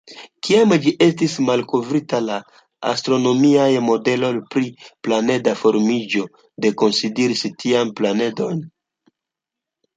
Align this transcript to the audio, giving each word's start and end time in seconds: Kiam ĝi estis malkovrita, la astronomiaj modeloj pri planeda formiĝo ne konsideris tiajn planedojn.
Kiam 0.45 0.71
ĝi 0.85 0.91
estis 1.07 1.35
malkovrita, 1.49 2.21
la 2.29 2.37
astronomiaj 2.93 3.67
modeloj 3.91 4.33
pri 4.57 4.65
planeda 5.09 5.55
formiĝo 5.63 6.27
ne 6.65 6.75
konsideris 6.83 7.47
tiajn 7.65 7.97
planedojn. 8.03 8.69